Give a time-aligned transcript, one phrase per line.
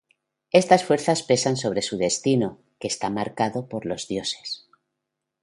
[0.51, 4.67] Estas fuerzas pesan sobre su destino, que está marcado por los dioses.